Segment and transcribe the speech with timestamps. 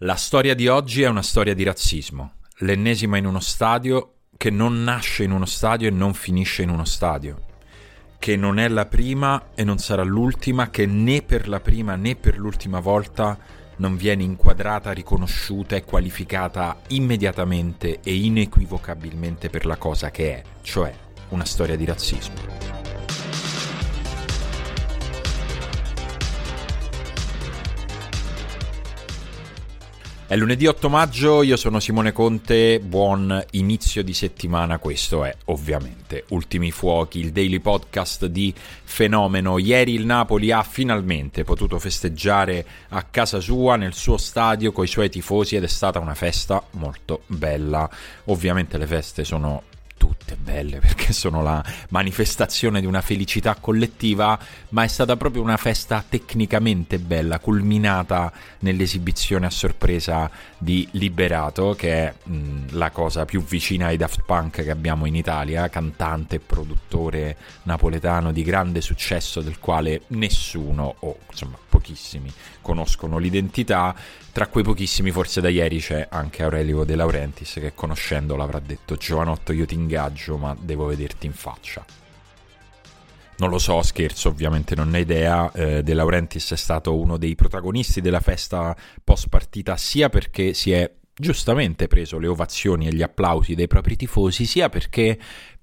[0.00, 4.84] La storia di oggi è una storia di razzismo, l'ennesima in uno stadio che non
[4.84, 7.44] nasce in uno stadio e non finisce in uno stadio,
[8.18, 12.14] che non è la prima e non sarà l'ultima, che né per la prima né
[12.14, 13.38] per l'ultima volta
[13.76, 20.94] non viene inquadrata, riconosciuta e qualificata immediatamente e inequivocabilmente per la cosa che è, cioè
[21.30, 22.55] una storia di razzismo.
[30.28, 36.24] È lunedì 8 maggio, io sono Simone Conte, buon inizio di settimana, questo è ovviamente
[36.30, 39.58] Ultimi Fuochi, il daily podcast di Fenomeno.
[39.58, 44.88] Ieri il Napoli ha finalmente potuto festeggiare a casa sua, nel suo stadio, con i
[44.88, 47.88] suoi tifosi ed è stata una festa molto bella.
[48.24, 49.62] Ovviamente le feste sono
[49.96, 54.38] tutte belle perché sono la manifestazione di una felicità collettiva,
[54.70, 61.92] ma è stata proprio una festa tecnicamente bella, culminata nell'esibizione a sorpresa di Liberato, che
[61.92, 66.40] è mh, la cosa più vicina ai Daft Punk che abbiamo in Italia, cantante e
[66.40, 73.94] produttore napoletano di grande successo del quale nessuno, o insomma pochissimi, conoscono l'identità.
[74.32, 78.96] Tra quei pochissimi, forse da ieri c'è anche Aurelio De Laurentiis che conoscendolo avrà detto
[78.96, 81.84] Giovanotto io ti ingaggio ma devo vederti in faccia.
[83.38, 85.52] Non lo so, scherzo, ovviamente non ne ho idea.
[85.52, 90.72] Eh, De Laurentiis è stato uno dei protagonisti della festa post partita, sia perché si
[90.72, 95.18] è giustamente preso le ovazioni e gli applausi dei propri tifosi, sia perché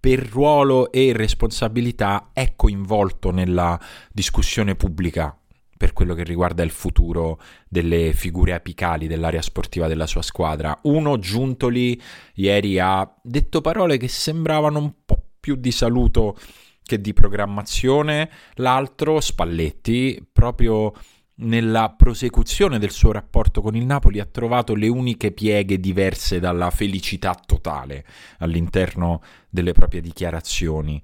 [0.00, 3.78] per ruolo e responsabilità è coinvolto nella
[4.12, 5.37] discussione pubblica
[5.78, 10.78] per quello che riguarda il futuro delle figure apicali dell'area sportiva della sua squadra.
[10.82, 11.98] Uno, Giuntoli,
[12.34, 16.36] ieri ha detto parole che sembravano un po' più di saluto
[16.82, 20.92] che di programmazione, l'altro, Spalletti, proprio
[21.40, 26.70] nella prosecuzione del suo rapporto con il Napoli ha trovato le uniche pieghe diverse dalla
[26.70, 28.04] felicità totale
[28.38, 31.00] all'interno delle proprie dichiarazioni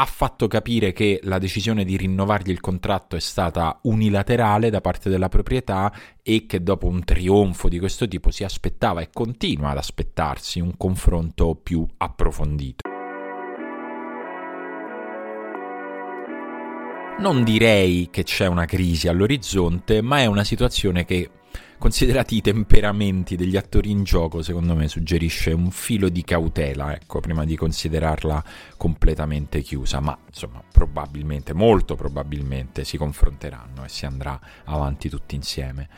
[0.00, 5.10] ha fatto capire che la decisione di rinnovargli il contratto è stata unilaterale da parte
[5.10, 9.76] della proprietà e che dopo un trionfo di questo tipo si aspettava e continua ad
[9.76, 12.88] aspettarsi un confronto più approfondito.
[17.18, 21.28] Non direi che c'è una crisi all'orizzonte, ma è una situazione che
[21.78, 27.20] considerati i temperamenti degli attori in gioco, secondo me suggerisce un filo di cautela, ecco,
[27.20, 28.44] prima di considerarla
[28.76, 35.88] completamente chiusa, ma insomma, probabilmente, molto probabilmente si confronteranno e si andrà avanti tutti insieme.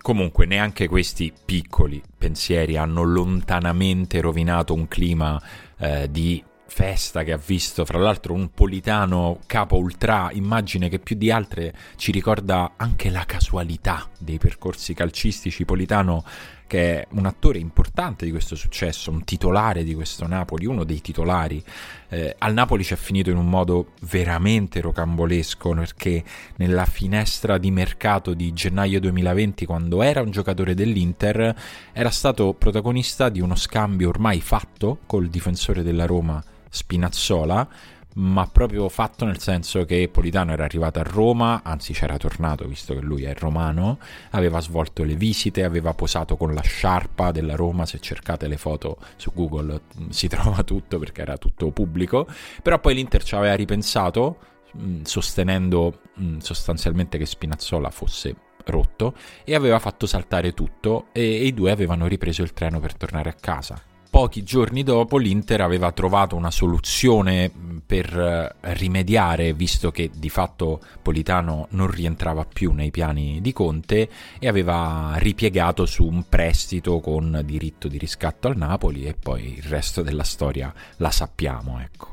[0.00, 5.40] Comunque neanche questi piccoli pensieri hanno lontanamente rovinato un clima
[5.78, 11.16] eh, di festa che ha visto, fra l'altro, un Politano capo ultra, immagine che più
[11.16, 15.66] di altre ci ricorda anche la casualità dei percorsi calcistici.
[15.66, 16.24] Politano
[16.66, 21.02] che è un attore importante di questo successo, un titolare di questo Napoli, uno dei
[21.02, 21.62] titolari.
[22.08, 26.24] Eh, al Napoli ci è finito in un modo veramente rocambolesco perché
[26.56, 31.54] nella finestra di mercato di gennaio 2020, quando era un giocatore dell'Inter,
[31.92, 37.68] era stato protagonista di uno scambio ormai fatto col difensore della Roma Spinazzola,
[38.14, 42.94] ma proprio fatto nel senso che Politano era arrivato a Roma, anzi c'era tornato visto
[42.94, 43.98] che lui è romano,
[44.30, 48.98] aveva svolto le visite, aveva posato con la sciarpa della Roma, se cercate le foto
[49.16, 52.26] su Google mm, si trova tutto perché era tutto pubblico,
[52.62, 54.38] però poi l'Inter ci aveva ripensato
[54.78, 58.34] mm, sostenendo mm, sostanzialmente che Spinazzola fosse
[58.64, 62.94] rotto e aveva fatto saltare tutto e, e i due avevano ripreso il treno per
[62.94, 67.50] tornare a casa pochi giorni dopo l'Inter aveva trovato una soluzione
[67.86, 74.10] per eh, rimediare, visto che di fatto Politano non rientrava più nei piani di Conte
[74.38, 79.62] e aveva ripiegato su un prestito con diritto di riscatto al Napoli e poi il
[79.62, 82.08] resto della storia la sappiamo, ecco.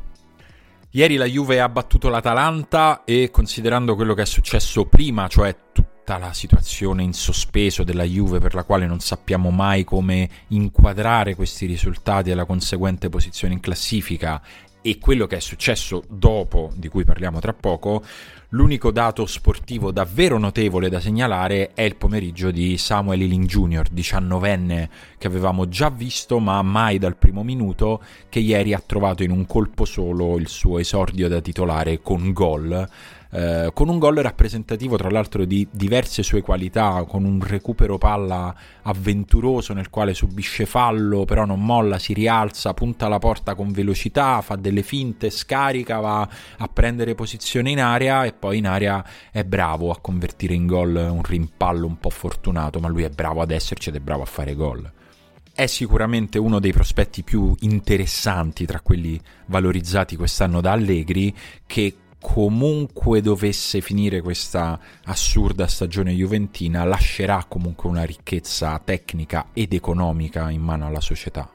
[0.91, 5.88] Ieri la Juve ha battuto l'Atalanta e considerando quello che è successo prima, cioè tutto
[6.09, 11.35] tutta la situazione in sospeso della Juve per la quale non sappiamo mai come inquadrare
[11.35, 14.41] questi risultati e la conseguente posizione in classifica
[14.82, 18.03] e quello che è successo dopo, di cui parliamo tra poco,
[18.50, 24.90] l'unico dato sportivo davvero notevole da segnalare è il pomeriggio di Samuel Ealing Jr., 19enne,
[25.20, 29.46] che avevamo già visto ma mai dal primo minuto, che ieri ha trovato in un
[29.46, 32.90] colpo solo il suo esordio da titolare con gol
[33.31, 38.55] eh, con un gol rappresentativo tra l'altro di diverse sue qualità, con un recupero palla
[38.84, 44.41] avventuroso nel quale subisce fallo, però non molla, si rialza, punta la porta con velocità,
[44.41, 46.28] fa delle finte, scarica, va
[46.58, 50.96] a prendere posizione in area e poi in area è bravo a convertire in gol
[50.96, 54.26] un rimpallo un po' fortunato, ma lui è bravo ad esserci ed è bravo a
[54.26, 54.91] fare gol.
[55.53, 61.35] È sicuramente uno dei prospetti più interessanti tra quelli valorizzati quest'anno da Allegri
[61.67, 70.49] che comunque dovesse finire questa assurda stagione juventina lascerà comunque una ricchezza tecnica ed economica
[70.49, 71.51] in mano alla società.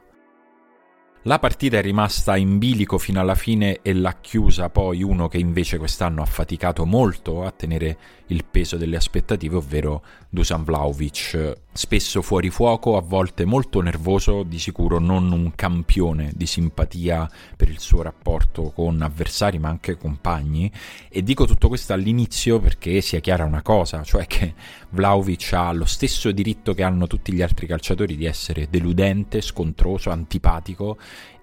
[1.27, 5.39] La partita è rimasta in bilico fino alla fine e l'ha chiusa poi uno che
[5.39, 7.97] invece quest'anno ha faticato molto a tenere
[8.29, 14.59] il peso delle aspettative, ovvero Dusan Vlaovic, spesso fuori fuoco, a volte molto nervoso, di
[14.59, 20.71] sicuro non un campione di simpatia per il suo rapporto con avversari ma anche compagni.
[21.09, 24.55] E dico tutto questo all'inizio perché sia chiara una cosa, cioè che
[24.91, 30.11] Vlaovic ha lo stesso diritto che hanno tutti gli altri calciatori di essere deludente, scontroso,
[30.11, 30.97] antipatico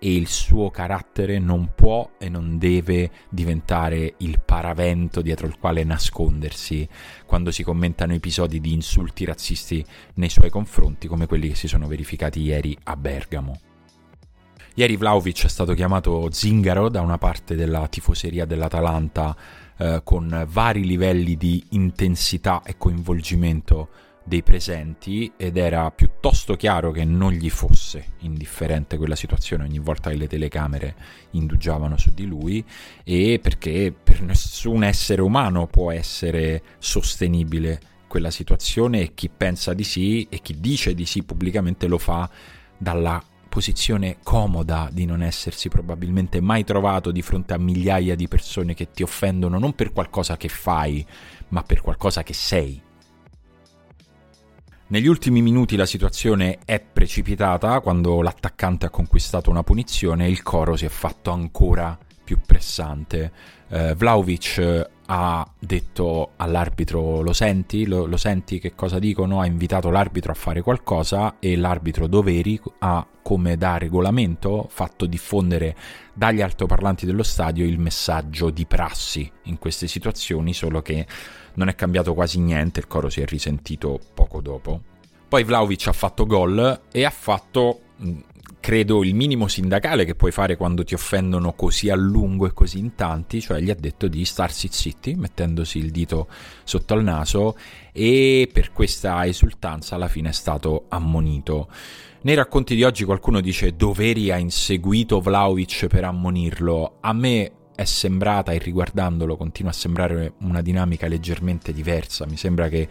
[0.03, 5.83] e il suo carattere non può e non deve diventare il paravento dietro il quale
[5.83, 6.70] nascondersi
[7.25, 9.83] quando si commentano episodi di insulti razzisti
[10.15, 13.59] nei suoi confronti come quelli che si sono verificati ieri a Bergamo.
[14.75, 19.35] Ieri Vlaovic è stato chiamato zingaro da una parte della tifoseria dell'Atalanta
[19.77, 23.89] eh, con vari livelli di intensità e coinvolgimento
[24.23, 29.63] dei presenti ed era piuttosto chiaro che non gli fosse indifferente quella situazione.
[29.63, 30.95] Ogni volta che le telecamere
[31.31, 32.63] indugiavano su di lui
[33.03, 39.83] e perché per nessun essere umano può essere sostenibile quella situazione e chi pensa di
[39.83, 42.29] sì e chi dice di sì pubblicamente lo fa
[42.77, 48.73] dalla posizione comoda di non essersi probabilmente mai trovato di fronte a migliaia di persone
[48.73, 51.05] che ti offendono non per qualcosa che fai,
[51.49, 52.81] ma per qualcosa che sei
[54.91, 60.75] negli ultimi minuti la situazione è precipitata, quando l'attaccante ha conquistato una punizione il coro
[60.75, 63.31] si è fatto ancora più pressante.
[63.69, 69.89] Eh, Vlaovic ha detto all'arbitro lo senti, lo, lo, senti che cosa dicono, ha invitato
[69.89, 75.75] l'arbitro a fare qualcosa e l'arbitro Doveri ha come da regolamento fatto diffondere
[76.13, 81.05] dagli altoparlanti dello stadio il messaggio di prassi in queste situazioni, solo che
[81.55, 84.81] non è cambiato quasi niente, il coro si è risentito poco dopo.
[85.27, 87.81] Poi Vlaovic ha fatto gol e ha fatto,
[88.61, 92.77] credo, il minimo sindacale che puoi fare quando ti offendono così a lungo e così
[92.77, 96.27] in tanti, cioè gli ha detto di starsi zitti, mettendosi il dito
[96.63, 97.57] sotto al naso
[97.91, 101.67] e per questa esultanza alla fine è stato ammonito.
[102.21, 106.97] Nei racconti di oggi qualcuno dice Doveri ha inseguito Vlaovic per ammonirlo.
[107.01, 112.27] A me è sembrata, e riguardandolo continua a sembrare una dinamica leggermente diversa.
[112.27, 112.87] Mi sembra che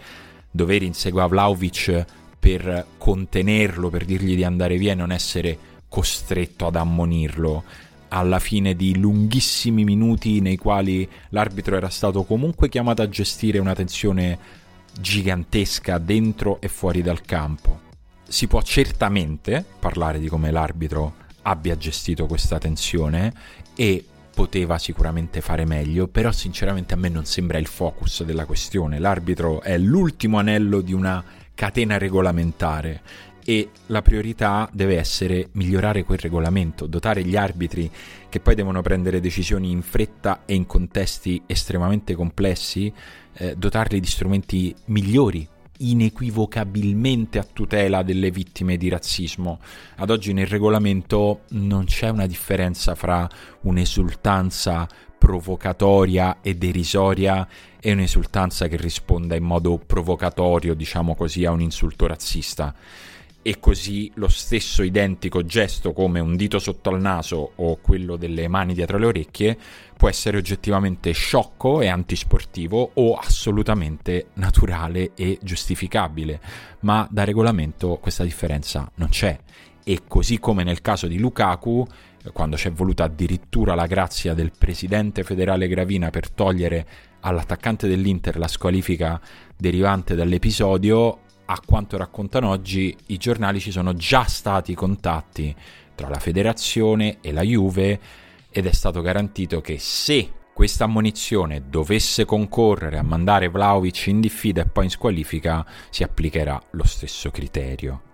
[0.50, 2.04] Doveri insegua Vlaovic
[2.40, 5.58] per contenerlo, per dirgli di andare via e non essere
[5.88, 7.64] costretto ad ammonirlo
[8.08, 13.74] alla fine di lunghissimi minuti nei quali l'arbitro era stato comunque chiamato a gestire una
[13.74, 14.38] tensione
[14.98, 17.88] gigantesca dentro e fuori dal campo.
[18.26, 23.32] Si può certamente parlare di come l'arbitro abbia gestito questa tensione
[23.74, 28.98] e poteva sicuramente fare meglio, però sinceramente a me non sembra il focus della questione.
[28.98, 31.22] L'arbitro è l'ultimo anello di una
[31.60, 33.02] catena regolamentare
[33.44, 37.90] e la priorità deve essere migliorare quel regolamento, dotare gli arbitri
[38.30, 42.90] che poi devono prendere decisioni in fretta e in contesti estremamente complessi,
[43.34, 45.46] eh, dotarli di strumenti migliori
[45.80, 49.60] inequivocabilmente a tutela delle vittime di razzismo.
[49.96, 53.28] Ad oggi nel regolamento non c'è una differenza fra
[53.62, 57.46] un'esultanza provocatoria e derisoria
[57.78, 62.74] e un'esultanza che risponda in modo provocatorio, diciamo così, a un insulto razzista
[63.42, 68.48] e così lo stesso identico gesto come un dito sotto al naso o quello delle
[68.48, 69.58] mani dietro le orecchie
[69.96, 76.40] può essere oggettivamente sciocco e antisportivo o assolutamente naturale e giustificabile,
[76.80, 79.38] ma da regolamento questa differenza non c'è.
[79.82, 81.86] E così come nel caso di Lukaku
[82.32, 86.86] quando c'è voluta addirittura la grazia del presidente federale Gravina per togliere
[87.20, 89.20] all'attaccante dell'Inter la squalifica
[89.56, 91.20] derivante dall'episodio,
[91.52, 95.54] a quanto raccontano oggi i giornali ci sono già stati contatti
[95.96, 98.00] tra la federazione e la Juve
[98.50, 104.62] ed è stato garantito che se questa ammonizione dovesse concorrere a mandare Vlaovic in diffida
[104.62, 108.09] e poi in squalifica si applicherà lo stesso criterio.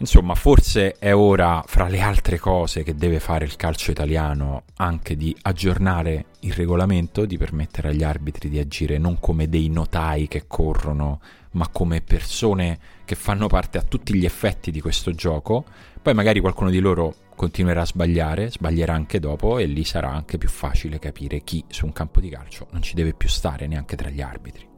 [0.00, 5.14] Insomma, forse è ora, fra le altre cose che deve fare il calcio italiano, anche
[5.14, 10.44] di aggiornare il regolamento, di permettere agli arbitri di agire non come dei notai che
[10.46, 11.20] corrono,
[11.52, 15.66] ma come persone che fanno parte a tutti gli effetti di questo gioco.
[16.00, 20.38] Poi magari qualcuno di loro continuerà a sbagliare, sbaglierà anche dopo e lì sarà anche
[20.38, 23.96] più facile capire chi su un campo di calcio non ci deve più stare neanche
[23.96, 24.69] tra gli arbitri.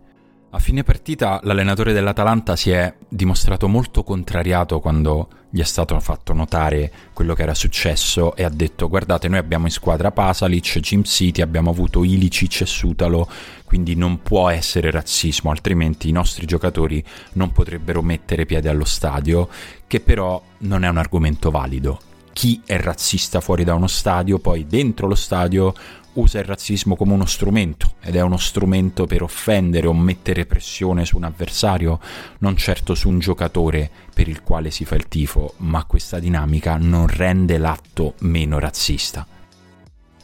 [0.55, 6.35] A fine partita l'allenatore dell'Atalanta si è dimostrato molto contrariato quando gli è stato fatto
[6.35, 11.05] notare quello che era successo e ha detto guardate noi abbiamo in squadra Pasalic, Jim
[11.05, 13.31] City, abbiamo avuto Ilicic e Sutalo,
[13.65, 19.49] quindi non può essere razzismo, altrimenti i nostri giocatori non potrebbero mettere piede allo stadio,
[19.87, 22.12] che però non è un argomento valido.
[22.33, 25.75] Chi è razzista fuori da uno stadio, poi dentro lo stadio
[26.15, 31.05] usa il razzismo come uno strumento ed è uno strumento per offendere o mettere pressione
[31.05, 32.01] su un avversario,
[32.39, 36.77] non certo su un giocatore per il quale si fa il tifo, ma questa dinamica
[36.77, 39.27] non rende l'atto meno razzista.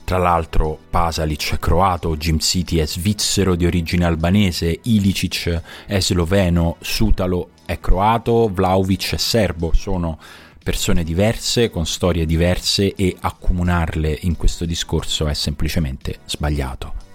[0.04, 6.76] Tra l'altro Pasalic è croato, Jim City è svizzero di origine albanese, Ilicic è sloveno,
[6.80, 10.18] Sutalo è croato, Vlaovic è serbo, sono
[10.68, 17.07] persone diverse, con storie diverse e accomunarle in questo discorso è semplicemente sbagliato.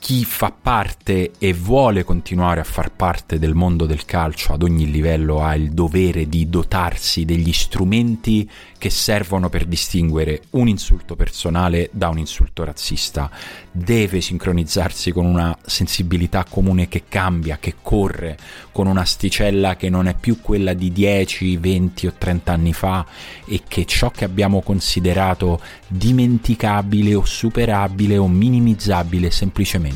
[0.00, 4.90] Chi fa parte e vuole continuare a far parte del mondo del calcio ad ogni
[4.90, 11.90] livello ha il dovere di dotarsi degli strumenti che servono per distinguere un insulto personale
[11.92, 13.28] da un insulto razzista.
[13.70, 18.38] Deve sincronizzarsi con una sensibilità comune che cambia, che corre,
[18.70, 23.04] con un'asticella che non è più quella di 10, 20 o 30 anni fa
[23.44, 29.87] e che ciò che abbiamo considerato dimenticabile o superabile o minimizzabile semplicemente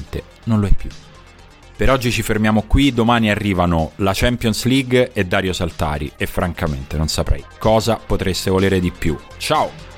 [0.45, 0.89] non lo è più.
[1.77, 6.97] Per oggi ci fermiamo qui, domani arrivano la Champions League e Dario Saltari e francamente
[6.97, 9.17] non saprei cosa potreste volere di più.
[9.39, 9.92] Ciao!